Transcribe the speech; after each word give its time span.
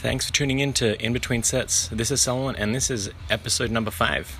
Thanks 0.00 0.24
for 0.24 0.32
tuning 0.32 0.60
in 0.60 0.72
to 0.72 0.98
In 1.04 1.12
Between 1.12 1.42
Sets. 1.42 1.88
This 1.88 2.10
is 2.10 2.22
Solomon, 2.22 2.56
and 2.56 2.74
this 2.74 2.90
is 2.90 3.10
episode 3.28 3.70
number 3.70 3.90
five. 3.90 4.34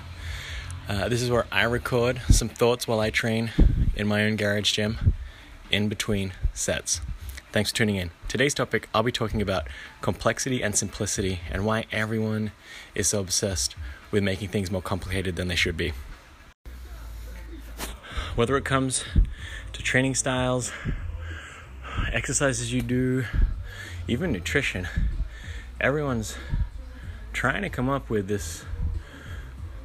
Uh, 0.89 1.07
this 1.07 1.21
is 1.21 1.29
where 1.29 1.45
I 1.51 1.65
record 1.65 2.19
some 2.29 2.49
thoughts 2.49 2.87
while 2.87 2.99
I 2.99 3.11
train 3.11 3.51
in 3.95 4.07
my 4.07 4.23
own 4.23 4.37
garage 4.37 4.71
gym 4.71 5.13
in 5.69 5.87
between 5.87 6.33
sets. 6.51 7.01
Thanks 7.51 7.69
for 7.69 7.77
tuning 7.77 7.97
in. 7.97 8.09
Today's 8.27 8.55
topic, 8.55 8.89
I'll 8.91 9.03
be 9.03 9.11
talking 9.11 9.39
about 9.39 9.67
complexity 10.01 10.63
and 10.63 10.75
simplicity 10.75 11.41
and 11.51 11.63
why 11.63 11.85
everyone 11.91 12.53
is 12.95 13.09
so 13.09 13.19
obsessed 13.19 13.75
with 14.09 14.23
making 14.23 14.47
things 14.47 14.71
more 14.71 14.81
complicated 14.81 15.35
than 15.35 15.47
they 15.47 15.55
should 15.55 15.77
be. 15.77 15.93
Whether 18.33 18.57
it 18.57 18.65
comes 18.65 19.03
to 19.73 19.83
training 19.83 20.15
styles, 20.15 20.71
exercises 22.11 22.73
you 22.73 22.81
do, 22.81 23.25
even 24.07 24.31
nutrition, 24.31 24.87
everyone's 25.81 26.37
trying 27.33 27.63
to 27.63 27.69
come 27.69 27.89
up 27.89 28.07
with 28.07 28.27
this 28.27 28.63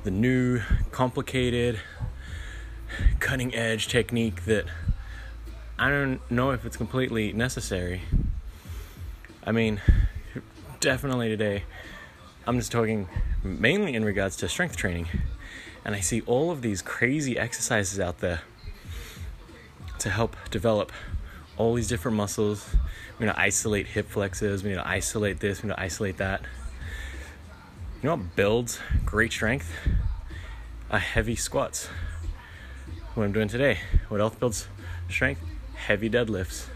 the 0.05 0.11
new 0.11 0.61
complicated 0.93 1.81
cutting 3.19 3.55
edge 3.55 3.89
technique 3.89 4.45
that 4.45 4.67
I 5.79 5.89
don't 5.89 6.21
know 6.31 6.51
if 6.51 6.67
it's 6.67 6.77
completely 6.77 7.33
necessary. 7.33 8.03
I 9.43 9.53
mean, 9.53 9.81
definitely 10.81 11.29
today 11.31 11.65
I'm 12.47 12.59
just 12.59 12.71
talking 12.71 13.09
mainly 13.43 13.95
in 13.95 14.05
regards 14.05 14.37
to 14.37 14.49
strength 14.51 14.77
training. 14.77 15.09
And 15.83 15.95
I 15.95 16.01
see 16.01 16.21
all 16.23 16.51
of 16.51 16.61
these 16.61 16.83
crazy 16.83 17.39
exercises 17.39 17.99
out 17.99 18.19
there 18.19 18.43
to 20.01 20.11
help 20.11 20.37
develop 20.51 20.93
all 21.57 21.75
these 21.75 21.89
different 21.89 22.17
muscles. 22.17 22.69
We're 23.19 23.27
gonna 23.27 23.39
isolate 23.39 23.87
hip 23.87 24.09
flexors, 24.09 24.63
we 24.63 24.71
need 24.71 24.77
to 24.77 24.87
isolate 24.87 25.41
this, 25.41 25.63
we 25.63 25.69
need 25.69 25.77
to 25.77 25.81
isolate 25.81 26.19
that. 26.19 26.43
You 28.03 28.11
know 28.11 28.17
what 28.17 28.37
builds 28.37 28.79
great 29.05 29.33
strength? 29.33 29.73
A 30.91 30.99
heavy 30.99 31.35
squats. 31.35 31.89
What 33.15 33.25
I'm 33.25 33.33
doing 33.33 33.49
today. 33.49 33.79
What 34.09 34.21
else 34.21 34.35
builds 34.35 34.69
strength? 35.09 35.41
Heavy 35.75 36.11
deadlifts. 36.11 36.67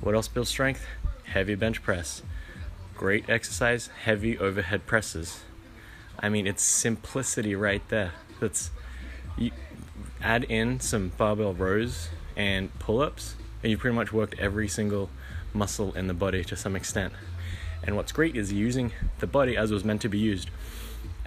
What 0.00 0.14
else 0.14 0.28
builds 0.28 0.48
strength? 0.48 0.86
Heavy 1.24 1.54
bench 1.54 1.82
press. 1.82 2.22
Great 2.96 3.28
exercise, 3.28 3.88
heavy 4.04 4.38
overhead 4.38 4.86
presses. 4.86 5.42
I 6.18 6.28
mean, 6.28 6.46
it's 6.46 6.62
simplicity 6.62 7.54
right 7.54 7.86
there. 7.88 8.12
That's 8.40 8.70
you 9.36 9.52
add 10.22 10.44
in 10.44 10.80
some 10.80 11.12
barbell 11.16 11.54
rows 11.54 12.08
and 12.36 12.76
pull-ups 12.78 13.36
and 13.62 13.70
you've 13.70 13.80
pretty 13.80 13.96
much 13.96 14.12
worked 14.12 14.38
every 14.38 14.68
single 14.68 15.10
muscle 15.52 15.92
in 15.94 16.06
the 16.06 16.14
body 16.14 16.44
to 16.44 16.56
some 16.56 16.76
extent. 16.76 17.12
And 17.82 17.96
what's 17.96 18.12
great 18.12 18.36
is 18.36 18.52
using 18.52 18.92
the 19.18 19.26
body 19.26 19.56
as 19.56 19.70
was 19.70 19.84
meant 19.84 20.02
to 20.02 20.08
be 20.08 20.18
used 20.18 20.50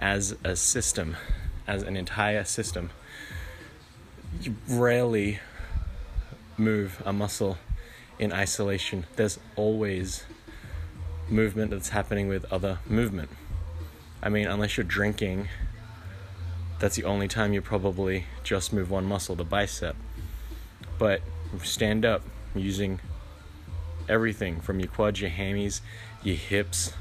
as 0.00 0.36
a 0.44 0.56
system, 0.56 1.16
as 1.66 1.82
an 1.82 1.96
entire 1.96 2.44
system. 2.44 2.90
You 4.40 4.56
rarely 4.68 5.40
move 6.56 7.02
a 7.04 7.12
muscle 7.12 7.58
in 8.18 8.32
isolation. 8.32 9.06
There's 9.16 9.38
always 9.56 10.24
movement 11.28 11.70
that's 11.70 11.90
happening 11.90 12.28
with 12.28 12.44
other 12.52 12.78
movement. 12.86 13.30
I 14.22 14.28
mean, 14.28 14.46
unless 14.46 14.76
you're 14.76 14.84
drinking, 14.84 15.48
that's 16.78 16.96
the 16.96 17.04
only 17.04 17.28
time 17.28 17.52
you 17.52 17.62
probably 17.62 18.26
just 18.42 18.72
move 18.72 18.90
one 18.90 19.04
muscle, 19.04 19.34
the 19.34 19.44
bicep. 19.44 19.96
But 20.98 21.22
stand 21.62 22.04
up 22.04 22.22
using 22.54 23.00
everything 24.08 24.60
from 24.60 24.80
your 24.80 24.88
quads, 24.88 25.20
your 25.20 25.30
hammies, 25.30 25.80
your 26.22 26.36
hips, 26.36 26.92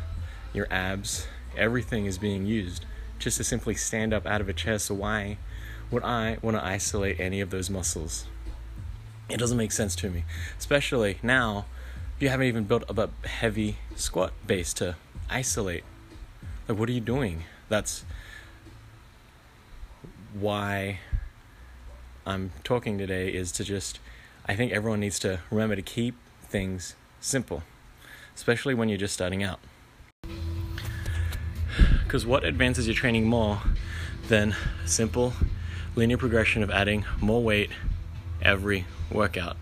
your 0.54 0.68
abs. 0.72 1.28
Everything 1.58 2.06
is 2.06 2.18
being 2.18 2.46
used 2.46 2.86
just 3.20 3.38
to 3.38 3.44
simply 3.44 3.76
stand 3.76 4.14
up 4.14 4.26
out 4.26 4.42
of 4.42 4.50
a 4.50 4.54
chair. 4.54 4.80
So, 4.80 4.96
why 4.96 5.38
would 5.92 6.03
I 6.03 6.38
want 6.42 6.58
to 6.58 6.66
isolate 6.66 7.19
any 7.19 7.42
of 7.42 7.50
those 7.50 7.69
muscles? 7.69 8.25
It 9.30 9.38
doesn't 9.38 9.58
make 9.58 9.72
sense 9.72 9.96
to 9.97 10.09
me, 10.09 10.25
especially 10.58 11.18
now 11.24 11.66
if 12.16 12.22
you 12.22 12.30
haven't 12.30 12.47
even 12.47 12.66
built 12.66 12.84
up 12.90 12.97
a 12.97 13.28
heavy 13.28 13.78
squat 13.96 14.34
base 14.46 14.74
to 14.75 14.96
isolate. 15.30 15.84
Like, 16.68 16.78
what 16.78 16.90
are 16.90 16.94
you 16.94 17.02
doing? 17.02 17.44
That's 17.69 18.03
why 20.34 21.00
I'm 22.25 22.52
talking 22.63 22.97
today 22.97 23.34
is 23.34 23.52
to 23.53 23.63
just 23.63 24.00
I 24.46 24.56
think 24.56 24.74
everyone 24.74 25.00
needs 25.00 25.20
to 25.20 25.40
remember 25.50 25.76
to 25.78 25.81
keep 25.81 26.16
things 26.42 26.96
simple, 27.22 27.64
especially 28.36 28.74
when 28.74 28.90
you're 28.90 28.98
just 28.98 29.14
starting 29.14 29.42
out. 29.42 29.59
Because 32.04 32.26
what 32.26 32.44
advances 32.44 32.86
your 32.86 32.96
training 32.96 33.26
more 33.26 33.62
than 34.28 34.56
simple 34.86 35.34
linear 35.96 36.18
progression 36.18 36.62
of 36.62 36.70
adding 36.70 37.06
more 37.22 37.42
weight 37.42 37.70
every 38.42 38.86
workout? 39.09 39.56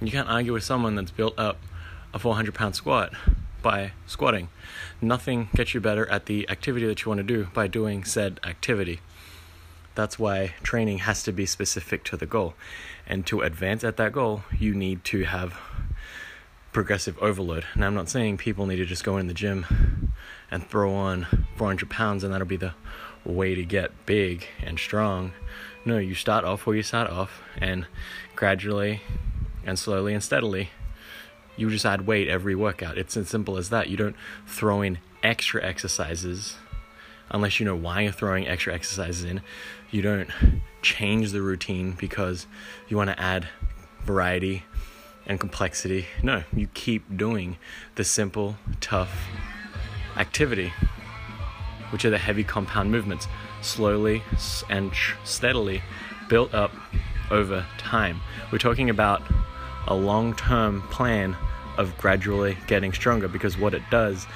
You 0.00 0.12
can't 0.12 0.28
argue 0.28 0.52
with 0.52 0.62
someone 0.62 0.94
that's 0.94 1.10
built 1.10 1.36
up 1.36 1.58
a 2.14 2.20
400 2.20 2.54
pound 2.54 2.76
squat 2.76 3.12
by 3.62 3.92
squatting. 4.06 4.48
Nothing 5.02 5.48
gets 5.56 5.74
you 5.74 5.80
better 5.80 6.08
at 6.08 6.26
the 6.26 6.48
activity 6.48 6.86
that 6.86 7.04
you 7.04 7.08
want 7.08 7.18
to 7.18 7.24
do 7.24 7.48
by 7.52 7.66
doing 7.66 8.04
said 8.04 8.38
activity. 8.44 9.00
That's 9.98 10.16
why 10.16 10.54
training 10.62 10.98
has 10.98 11.24
to 11.24 11.32
be 11.32 11.44
specific 11.44 12.04
to 12.04 12.16
the 12.16 12.24
goal. 12.24 12.54
And 13.04 13.26
to 13.26 13.40
advance 13.40 13.82
at 13.82 13.96
that 13.96 14.12
goal, 14.12 14.44
you 14.56 14.72
need 14.72 15.02
to 15.06 15.24
have 15.24 15.58
progressive 16.70 17.18
overload. 17.18 17.64
Now, 17.74 17.88
I'm 17.88 17.96
not 17.96 18.08
saying 18.08 18.36
people 18.36 18.64
need 18.66 18.76
to 18.76 18.86
just 18.86 19.02
go 19.02 19.16
in 19.16 19.26
the 19.26 19.34
gym 19.34 20.12
and 20.52 20.64
throw 20.64 20.94
on 20.94 21.26
400 21.56 21.90
pounds 21.90 22.22
and 22.22 22.32
that'll 22.32 22.46
be 22.46 22.56
the 22.56 22.74
way 23.24 23.56
to 23.56 23.64
get 23.64 24.06
big 24.06 24.46
and 24.62 24.78
strong. 24.78 25.32
No, 25.84 25.98
you 25.98 26.14
start 26.14 26.44
off 26.44 26.64
where 26.64 26.76
you 26.76 26.84
start 26.84 27.10
off, 27.10 27.42
and 27.56 27.84
gradually 28.36 29.02
and 29.66 29.76
slowly 29.76 30.14
and 30.14 30.22
steadily, 30.22 30.70
you 31.56 31.70
just 31.70 31.84
add 31.84 32.06
weight 32.06 32.28
every 32.28 32.54
workout. 32.54 32.98
It's 32.98 33.16
as 33.16 33.28
simple 33.28 33.56
as 33.56 33.70
that. 33.70 33.88
You 33.88 33.96
don't 33.96 34.16
throw 34.46 34.80
in 34.80 34.98
extra 35.24 35.60
exercises 35.60 36.54
unless 37.30 37.60
you 37.60 37.66
know 37.66 37.76
why 37.76 38.02
you're 38.02 38.12
throwing 38.12 38.46
extra 38.46 38.74
exercises 38.74 39.24
in. 39.24 39.40
You 39.90 40.02
don't 40.02 40.28
change 40.82 41.32
the 41.32 41.40
routine 41.40 41.92
because 41.92 42.46
you 42.88 42.96
want 42.96 43.08
to 43.08 43.18
add 43.18 43.48
variety 44.04 44.64
and 45.26 45.40
complexity. 45.40 46.06
No, 46.22 46.42
you 46.54 46.66
keep 46.74 47.16
doing 47.16 47.56
the 47.94 48.04
simple, 48.04 48.56
tough 48.80 49.26
activity, 50.16 50.72
which 51.90 52.04
are 52.04 52.10
the 52.10 52.18
heavy 52.18 52.44
compound 52.44 52.90
movements, 52.90 53.28
slowly 53.62 54.22
and 54.68 54.92
steadily 55.24 55.82
built 56.28 56.52
up 56.52 56.72
over 57.30 57.64
time. 57.78 58.20
We're 58.52 58.58
talking 58.58 58.90
about 58.90 59.22
a 59.86 59.94
long 59.94 60.34
term 60.34 60.82
plan 60.82 61.34
of 61.78 61.96
gradually 61.96 62.58
getting 62.66 62.92
stronger 62.92 63.28
because 63.28 63.56
what 63.56 63.72
it 63.72 63.82
does 63.90 64.26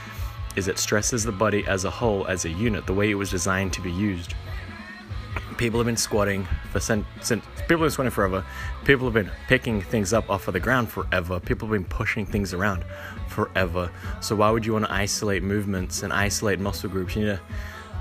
is 0.56 0.68
it 0.68 0.78
stresses 0.78 1.24
the 1.24 1.32
body 1.32 1.66
as 1.66 1.84
a 1.84 1.90
whole, 1.90 2.26
as 2.26 2.44
a 2.44 2.50
unit, 2.50 2.86
the 2.86 2.94
way 2.94 3.10
it 3.10 3.14
was 3.14 3.30
designed 3.30 3.72
to 3.74 3.80
be 3.80 3.90
used. 3.90 4.34
People 5.62 5.78
have 5.78 5.86
been 5.86 5.96
squatting 5.96 6.44
for 6.72 6.80
since, 6.80 7.06
since 7.20 7.44
people 7.68 7.76
have 7.76 7.80
been 7.82 7.90
squatting 7.92 8.10
forever. 8.10 8.44
People 8.84 9.06
have 9.06 9.14
been 9.14 9.30
picking 9.46 9.80
things 9.80 10.12
up 10.12 10.28
off 10.28 10.48
of 10.48 10.54
the 10.54 10.58
ground 10.58 10.90
forever. 10.90 11.38
People 11.38 11.68
have 11.68 11.72
been 11.72 11.84
pushing 11.84 12.26
things 12.26 12.52
around 12.52 12.82
forever. 13.28 13.88
So 14.20 14.34
why 14.34 14.50
would 14.50 14.66
you 14.66 14.72
want 14.72 14.86
to 14.86 14.92
isolate 14.92 15.44
movements 15.44 16.02
and 16.02 16.12
isolate 16.12 16.58
muscle 16.58 16.90
groups? 16.90 17.14
You 17.14 17.26
need 17.26 17.38
to 17.38 17.40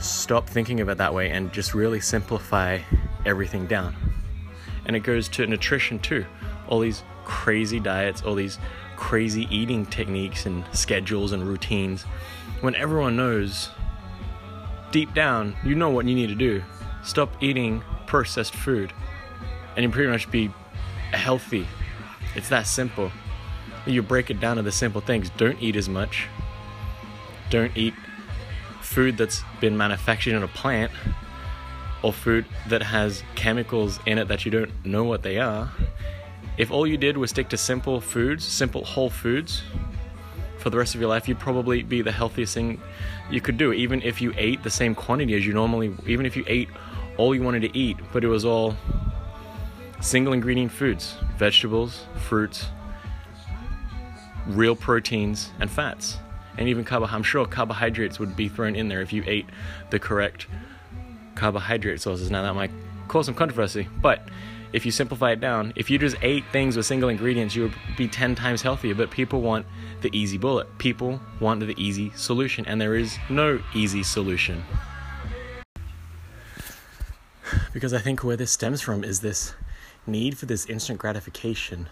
stop 0.04 0.50
thinking 0.50 0.80
of 0.80 0.90
it 0.90 0.98
that 0.98 1.14
way 1.14 1.30
and 1.30 1.54
just 1.54 1.76
really 1.76 2.00
simplify 2.00 2.80
everything 3.28 3.68
down. 3.68 3.96
And 4.88 4.96
it 4.96 5.02
goes 5.02 5.30
to 5.30 5.46
nutrition 5.46 6.00
too. 6.00 6.26
All 6.68 6.80
these 6.80 7.04
crazy 7.26 7.80
diets, 7.80 8.24
all 8.24 8.34
these 8.34 8.58
crazy 8.96 9.48
eating 9.56 9.86
techniques 9.86 10.48
and 10.48 10.66
schedules 10.74 11.31
and 11.31 11.48
routines 11.48 12.06
when 12.62 12.74
everyone 12.74 13.16
knows 13.16 13.69
deep 14.92 15.14
down 15.14 15.56
you 15.64 15.75
know 15.75 15.92
what 15.92 16.07
you 16.07 16.16
need 16.16 16.28
to 16.28 16.36
do 16.36 16.62
stop 17.03 17.31
eating 17.42 17.83
processed 18.07 18.53
food 18.53 18.94
and 19.75 19.83
you 19.83 19.89
pretty 19.89 20.09
much 20.09 20.30
be 20.31 20.51
healthy. 21.12 21.68
It's 22.36 22.50
that 22.50 22.68
simple. 22.68 23.12
You 23.86 24.01
break 24.01 24.30
it 24.30 24.39
down 24.39 24.57
to 24.57 24.62
the 24.62 24.71
simple 24.71 25.01
things. 25.01 25.30
Don't 25.31 25.62
eat 25.62 25.75
as 25.75 25.89
much. 25.89 26.27
Don't 27.50 27.75
eat 27.75 27.94
food 28.81 29.18
that's 29.18 29.44
been 29.59 29.77
manufactured 29.77 30.36
in 30.36 30.44
a 30.44 30.48
plant 30.48 30.92
or 32.03 32.12
food 32.12 32.45
that 32.68 32.81
has 32.81 33.24
chemicals 33.36 34.00
in 34.06 34.18
it 34.18 34.27
that 34.27 34.45
you 34.45 34.51
don't 34.51 34.86
know 34.86 35.04
what 35.04 35.24
they 35.24 35.39
are. 35.39 35.71
If 36.57 36.71
all 36.71 36.86
you 36.86 36.97
did 36.97 37.18
was 37.18 37.30
stick 37.30 37.50
to 37.50 37.57
simple 37.57 38.01
foods 38.01 38.44
simple 38.44 38.83
whole 38.83 39.09
foods 39.09 39.63
for 40.57 40.69
the 40.69 40.77
rest 40.77 40.94
of 40.94 41.01
your 41.01 41.09
life, 41.09 41.27
you'd 41.27 41.39
probably 41.39 41.81
be 41.81 42.01
the 42.01 42.12
healthiest 42.12 42.54
thing 42.54 42.80
you 43.31 43.42
could 43.42 43.57
do. 43.57 43.74
Even 43.74 44.01
if 44.01 44.21
you 44.21 44.33
ate 44.38 44.62
the 44.63 44.69
same 44.69 44.94
quantity 44.94 45.33
as 45.36 45.45
you 45.45 45.54
normally, 45.54 45.95
even 46.06 46.25
if 46.25 46.36
you 46.36 46.44
ate 46.47 46.69
all 47.21 47.35
you 47.35 47.44
wanted 47.44 47.62
to 47.62 47.77
eat, 47.77 47.97
but 48.12 48.23
it 48.23 48.27
was 48.27 48.44
all 48.44 48.75
single 50.01 50.33
ingredient 50.33 50.71
foods, 50.71 51.18
vegetables, 51.38 52.06
fruits, 52.27 52.65
real 54.47 54.75
proteins, 54.75 55.51
and 55.59 55.69
fats. 55.69 56.18
and 56.57 56.68
even 56.68 56.83
carb. 56.83 57.07
I'm 57.09 57.23
sure 57.23 57.45
carbohydrates 57.45 58.19
would 58.19 58.35
be 58.35 58.50
thrown 58.50 58.75
in 58.75 58.88
there 58.89 59.01
if 59.01 59.13
you 59.13 59.23
ate 59.27 59.45
the 59.91 60.00
correct 60.00 60.47
carbohydrate 61.35 62.01
sources. 62.01 62.29
Now 62.31 62.41
that 62.41 62.56
might 62.56 62.71
cause 63.07 63.27
some 63.27 63.35
controversy, 63.35 63.88
but 64.01 64.27
if 64.73 64.85
you 64.85 64.91
simplify 64.91 65.31
it 65.31 65.39
down, 65.39 65.73
if 65.75 65.89
you 65.89 66.00
just 66.00 66.18
ate 66.23 66.44
things 66.51 66.75
with 66.75 66.85
single 66.88 67.09
ingredients, 67.09 67.56
you 67.56 67.63
would 67.63 67.73
be 67.97 68.07
10 68.07 68.35
times 68.35 68.62
healthier. 68.63 68.95
But 68.95 69.12
people 69.12 69.41
want 69.41 69.65
the 70.01 70.09
easy 70.18 70.38
bullet. 70.38 70.68
People 70.79 71.21
want 71.39 71.59
the 71.59 71.75
easy 71.77 72.12
solution, 72.15 72.65
and 72.65 72.81
there 72.81 72.95
is 72.95 73.18
no 73.29 73.62
easy 73.75 74.01
solution. 74.03 74.63
Because 77.73 77.94
I 77.94 78.00
think 78.00 78.23
where 78.23 78.35
this 78.35 78.51
stems 78.51 78.81
from 78.81 79.03
is 79.03 79.21
this 79.21 79.53
need 80.06 80.38
for 80.38 80.45
this 80.45 80.65
instant 80.65 81.00
gratification. 81.00 81.88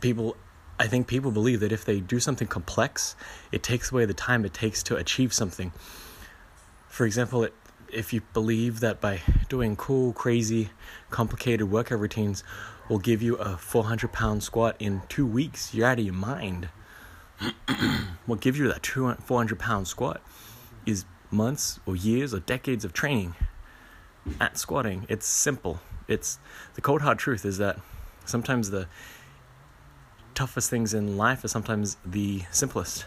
People, 0.00 0.36
I 0.78 0.86
think 0.88 1.06
people 1.06 1.30
believe 1.30 1.60
that 1.60 1.70
if 1.70 1.84
they 1.84 2.00
do 2.00 2.18
something 2.18 2.48
complex, 2.48 3.14
it 3.52 3.62
takes 3.62 3.92
away 3.92 4.04
the 4.04 4.14
time 4.14 4.44
it 4.44 4.54
takes 4.54 4.82
to 4.84 4.96
achieve 4.96 5.32
something. 5.32 5.72
For 6.88 7.06
example, 7.06 7.44
it, 7.44 7.54
if 7.92 8.12
you 8.12 8.22
believe 8.32 8.80
that 8.80 9.00
by 9.00 9.20
doing 9.48 9.76
cool, 9.76 10.12
crazy, 10.12 10.70
complicated 11.10 11.70
workout 11.70 12.00
routines 12.00 12.42
will 12.88 12.98
give 12.98 13.22
you 13.22 13.36
a 13.36 13.56
400 13.56 14.12
pound 14.12 14.42
squat 14.42 14.76
in 14.80 15.02
two 15.08 15.26
weeks, 15.26 15.72
you're 15.72 15.86
out 15.86 15.98
of 15.98 16.04
your 16.04 16.14
mind. 16.14 16.68
what 18.26 18.40
gives 18.40 18.58
you 18.58 18.66
that 18.66 18.84
400 18.84 19.58
pound 19.58 19.86
squat 19.86 20.20
is 20.84 21.04
months 21.30 21.78
or 21.86 21.94
years 21.94 22.34
or 22.34 22.40
decades 22.40 22.84
of 22.84 22.92
training 22.92 23.36
at 24.40 24.58
squatting. 24.58 25.06
It's 25.08 25.26
simple. 25.26 25.80
It's 26.06 26.38
the 26.74 26.80
cold 26.80 27.02
hard 27.02 27.18
truth 27.18 27.44
is 27.44 27.58
that 27.58 27.78
sometimes 28.24 28.70
the 28.70 28.88
toughest 30.34 30.70
things 30.70 30.94
in 30.94 31.16
life 31.16 31.44
are 31.44 31.48
sometimes 31.48 31.96
the 32.04 32.42
simplest. 32.50 33.06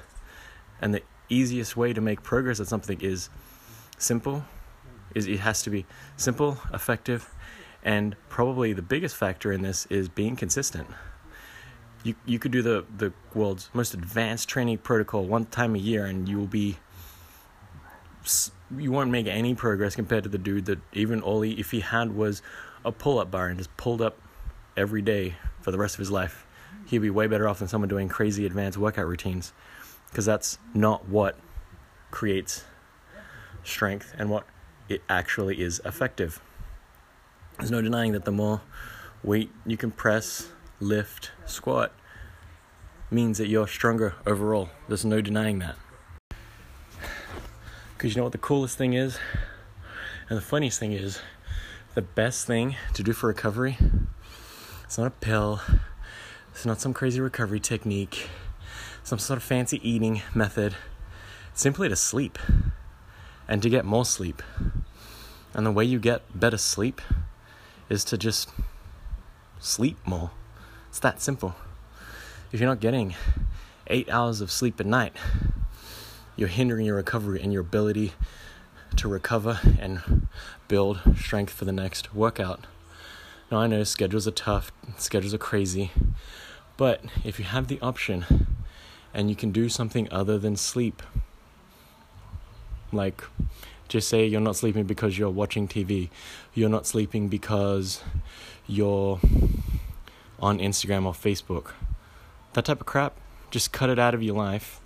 And 0.81 0.93
the 0.93 1.03
easiest 1.29 1.77
way 1.77 1.93
to 1.93 2.01
make 2.01 2.23
progress 2.23 2.59
at 2.59 2.67
something 2.67 2.99
is 3.01 3.29
simple 3.97 4.43
is 5.15 5.27
it 5.27 5.39
has 5.39 5.61
to 5.63 5.69
be 5.69 5.85
simple, 6.17 6.57
effective, 6.73 7.33
and 7.83 8.15
probably 8.29 8.73
the 8.73 8.81
biggest 8.81 9.15
factor 9.15 9.51
in 9.51 9.61
this 9.61 9.85
is 9.87 10.09
being 10.09 10.35
consistent. 10.35 10.87
You 12.03 12.15
you 12.25 12.39
could 12.39 12.51
do 12.51 12.61
the 12.61 12.85
the 12.97 13.13
world's 13.33 13.69
most 13.73 13.93
advanced 13.93 14.49
training 14.49 14.79
protocol 14.79 15.25
one 15.25 15.45
time 15.45 15.75
a 15.75 15.79
year, 15.79 16.05
and 16.05 16.27
you 16.27 16.37
will 16.37 16.47
be 16.47 16.77
you 18.77 18.91
won't 18.91 19.11
make 19.11 19.27
any 19.27 19.55
progress 19.55 19.95
compared 19.95 20.23
to 20.23 20.29
the 20.29 20.37
dude 20.37 20.65
that 20.65 20.79
even 20.93 21.21
all 21.21 21.41
he 21.41 21.53
if 21.53 21.71
he 21.71 21.81
had 21.81 22.15
was 22.15 22.41
a 22.85 22.91
pull 22.91 23.19
up 23.19 23.31
bar 23.31 23.47
and 23.47 23.57
just 23.57 23.75
pulled 23.77 24.01
up 24.01 24.17
every 24.77 25.01
day 25.01 25.35
for 25.61 25.71
the 25.71 25.77
rest 25.77 25.95
of 25.95 25.99
his 25.99 26.11
life. 26.11 26.45
He'd 26.87 26.99
be 26.99 27.09
way 27.09 27.27
better 27.27 27.47
off 27.47 27.59
than 27.59 27.67
someone 27.67 27.89
doing 27.89 28.09
crazy 28.09 28.45
advanced 28.45 28.77
workout 28.77 29.07
routines 29.07 29.53
because 30.09 30.25
that's 30.25 30.57
not 30.73 31.07
what 31.07 31.37
creates 32.09 32.65
strength 33.63 34.13
and 34.17 34.29
what 34.29 34.45
it 34.89 35.01
actually 35.09 35.61
is 35.61 35.81
effective. 35.85 36.41
There's 37.57 37.71
no 37.71 37.81
denying 37.81 38.13
that 38.13 38.25
the 38.25 38.31
more 38.31 38.61
weight 39.23 39.51
you 39.65 39.77
can 39.77 39.91
press, 39.91 40.49
lift, 40.79 41.31
squat 41.45 41.93
means 43.09 43.37
that 43.37 43.47
you're 43.47 43.67
stronger 43.67 44.15
overall. 44.25 44.69
There's 44.87 45.05
no 45.05 45.21
denying 45.21 45.59
that. 45.59 45.75
Because 48.01 48.15
you 48.15 48.19
know 48.19 48.23
what 48.23 48.31
the 48.31 48.39
coolest 48.39 48.79
thing 48.79 48.93
is? 48.93 49.19
And 50.27 50.35
the 50.35 50.41
funniest 50.41 50.79
thing 50.79 50.91
is, 50.91 51.19
the 51.93 52.01
best 52.01 52.47
thing 52.47 52.75
to 52.95 53.03
do 53.03 53.13
for 53.13 53.27
recovery, 53.27 53.77
it's 54.83 54.97
not 54.97 55.05
a 55.05 55.11
pill, 55.11 55.61
it's 56.51 56.65
not 56.65 56.81
some 56.81 56.95
crazy 56.95 57.21
recovery 57.21 57.59
technique, 57.59 58.27
some 59.03 59.19
sort 59.19 59.37
of 59.37 59.43
fancy 59.43 59.79
eating 59.87 60.23
method. 60.33 60.73
It's 61.51 61.61
simply 61.61 61.89
to 61.89 61.95
sleep 61.95 62.39
and 63.47 63.61
to 63.61 63.69
get 63.69 63.85
more 63.85 64.03
sleep. 64.03 64.41
And 65.53 65.63
the 65.63 65.71
way 65.71 65.85
you 65.85 65.99
get 65.99 66.23
better 66.33 66.57
sleep 66.57 67.01
is 67.87 68.03
to 68.05 68.17
just 68.17 68.49
sleep 69.59 69.99
more. 70.07 70.31
It's 70.89 70.99
that 71.01 71.21
simple. 71.21 71.53
If 72.51 72.59
you're 72.59 72.69
not 72.69 72.79
getting 72.79 73.13
eight 73.85 74.09
hours 74.09 74.41
of 74.41 74.49
sleep 74.49 74.79
at 74.79 74.87
night, 74.87 75.13
you're 76.41 76.49
hindering 76.49 76.87
your 76.87 76.95
recovery 76.95 77.39
and 77.39 77.53
your 77.53 77.61
ability 77.61 78.13
to 78.95 79.07
recover 79.07 79.59
and 79.79 80.27
build 80.67 80.99
strength 81.15 81.53
for 81.53 81.65
the 81.65 81.71
next 81.71 82.15
workout. 82.15 82.65
Now, 83.51 83.59
I 83.59 83.67
know 83.67 83.83
schedules 83.83 84.27
are 84.27 84.31
tough, 84.31 84.71
schedules 84.97 85.35
are 85.35 85.37
crazy, 85.37 85.91
but 86.77 87.03
if 87.23 87.37
you 87.37 87.45
have 87.45 87.67
the 87.67 87.79
option 87.79 88.47
and 89.13 89.29
you 89.29 89.35
can 89.35 89.51
do 89.51 89.69
something 89.69 90.11
other 90.11 90.39
than 90.39 90.55
sleep, 90.55 91.03
like 92.91 93.23
just 93.87 94.09
say 94.09 94.25
you're 94.25 94.41
not 94.41 94.55
sleeping 94.55 94.85
because 94.85 95.19
you're 95.19 95.29
watching 95.29 95.67
TV. 95.67 96.09
You're 96.55 96.69
not 96.69 96.87
sleeping 96.87 97.27
because 97.27 98.01
you're 98.65 99.19
on 100.39 100.57
Instagram 100.57 101.05
or 101.05 101.13
Facebook. 101.13 101.73
That 102.53 102.65
type 102.65 102.79
of 102.79 102.87
crap, 102.87 103.15
just 103.51 103.71
cut 103.71 103.91
it 103.91 103.99
out 103.99 104.15
of 104.15 104.23
your 104.23 104.35
life. 104.35 104.80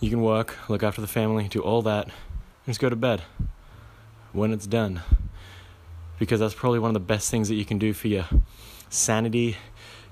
You 0.00 0.08
can 0.08 0.22
work, 0.22 0.56
look 0.70 0.82
after 0.82 1.02
the 1.02 1.06
family, 1.06 1.46
do 1.46 1.60
all 1.60 1.82
that, 1.82 2.06
and 2.06 2.14
just 2.66 2.80
go 2.80 2.88
to 2.88 2.96
bed 2.96 3.20
when 4.32 4.50
it's 4.50 4.66
done. 4.66 5.02
Because 6.18 6.40
that's 6.40 6.54
probably 6.54 6.78
one 6.78 6.88
of 6.88 6.94
the 6.94 7.00
best 7.00 7.30
things 7.30 7.50
that 7.50 7.56
you 7.56 7.66
can 7.66 7.78
do 7.78 7.92
for 7.92 8.08
your 8.08 8.24
sanity, 8.88 9.58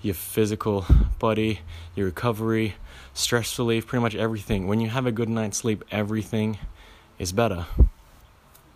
your 0.02 0.12
physical 0.12 0.85
body, 1.19 1.61
your 1.96 2.05
recovery, 2.05 2.75
stress 3.14 3.58
relief, 3.58 3.87
pretty 3.87 4.02
much 4.02 4.14
everything. 4.14 4.67
When 4.67 4.79
you 4.79 4.90
have 4.90 5.06
a 5.06 5.12
good 5.12 5.31
night's 5.31 5.56
sleep, 5.56 5.82
everything 5.90 6.58
is 7.19 7.32
better. 7.32 7.64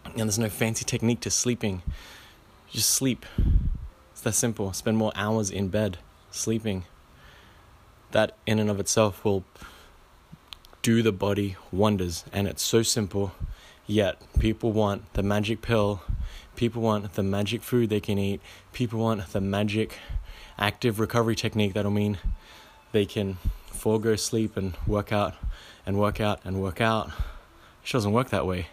And 0.04 0.20
there's 0.20 0.38
no 0.38 0.48
fancy 0.48 0.86
technique 0.86 1.20
to 1.20 1.30
sleeping. 1.30 1.82
just 2.70 2.88
sleep. 2.88 3.26
It's 4.12 4.22
that 4.22 4.32
simple. 4.32 4.72
Spend 4.72 4.96
more 4.96 5.12
hours 5.14 5.50
in 5.50 5.68
bed 5.68 5.98
sleeping. 6.30 6.84
That 8.12 8.34
in 8.46 8.58
and 8.58 8.70
of 8.70 8.80
itself 8.80 9.24
will 9.26 9.44
do 10.82 11.02
the 11.02 11.12
body 11.12 11.56
wonders. 11.70 12.24
And 12.32 12.46
it's 12.46 12.62
so 12.62 12.82
simple, 12.82 13.32
yet 13.86 14.20
people 14.38 14.72
want 14.72 15.12
the 15.14 15.22
magic 15.22 15.62
pill. 15.62 16.02
People 16.54 16.82
want 16.82 17.14
the 17.14 17.22
magic 17.22 17.62
food 17.62 17.88
they 17.88 18.00
can 18.00 18.18
eat. 18.18 18.40
People 18.72 19.00
want 19.00 19.32
the 19.32 19.40
magic 19.40 19.98
active 20.58 21.00
recovery 21.00 21.34
technique 21.34 21.72
that'll 21.72 21.90
mean 21.90 22.18
they 22.92 23.06
can 23.06 23.38
forego 23.66 24.16
sleep 24.16 24.56
and 24.56 24.76
work 24.86 25.12
out 25.12 25.34
and 25.86 25.98
work 25.98 26.20
out 26.20 26.40
and 26.44 26.60
work 26.60 26.80
out. 26.80 27.08
It 27.84 27.90
doesn't 27.90 28.12
work 28.12 28.30
that 28.30 28.46
way. 28.46 28.66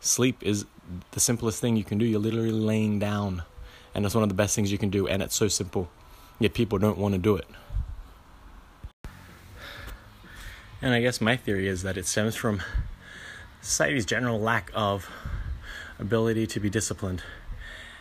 Sleep 0.00 0.42
is 0.42 0.64
the 1.10 1.20
simplest 1.20 1.60
thing 1.60 1.76
you 1.76 1.84
can 1.84 1.98
do. 1.98 2.04
You're 2.04 2.20
literally 2.20 2.50
laying 2.50 2.98
down, 2.98 3.42
and 3.94 4.04
it's 4.06 4.14
one 4.14 4.22
of 4.22 4.28
the 4.28 4.34
best 4.34 4.54
things 4.54 4.72
you 4.72 4.78
can 4.78 4.90
do, 4.90 5.06
and 5.06 5.22
it's 5.22 5.34
so 5.34 5.48
simple. 5.48 5.90
Yet 6.40 6.54
people 6.54 6.78
don't 6.78 6.98
want 6.98 7.14
to 7.14 7.18
do 7.18 7.36
it. 7.36 7.46
And 10.80 10.94
I 10.94 11.00
guess 11.00 11.20
my 11.20 11.36
theory 11.36 11.66
is 11.66 11.82
that 11.82 11.96
it 11.96 12.06
stems 12.06 12.36
from 12.36 12.62
society's 13.60 14.06
general 14.06 14.38
lack 14.38 14.70
of 14.74 15.10
ability 15.98 16.46
to 16.46 16.60
be 16.60 16.70
disciplined 16.70 17.24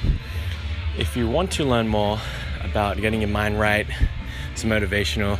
If 0.98 1.16
you 1.16 1.28
want 1.28 1.50
to 1.52 1.64
learn 1.64 1.88
more 1.88 2.20
about 2.62 2.98
getting 2.98 3.20
your 3.20 3.30
mind 3.30 3.58
right, 3.58 3.86
some 4.54 4.70
motivational 4.70 5.38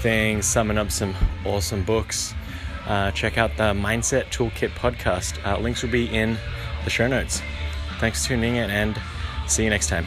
things, 0.00 0.46
summing 0.46 0.78
up 0.78 0.90
some 0.90 1.14
awesome 1.44 1.84
books, 1.84 2.34
uh, 2.90 3.12
check 3.12 3.38
out 3.38 3.56
the 3.56 3.72
Mindset 3.72 4.24
Toolkit 4.26 4.70
podcast. 4.70 5.38
Uh, 5.46 5.58
links 5.60 5.82
will 5.82 5.90
be 5.90 6.06
in 6.06 6.36
the 6.82 6.90
show 6.90 7.06
notes. 7.06 7.40
Thanks 8.00 8.22
for 8.26 8.30
tuning 8.30 8.56
in 8.56 8.68
and 8.68 9.00
see 9.46 9.62
you 9.62 9.70
next 9.70 9.88
time. 9.88 10.06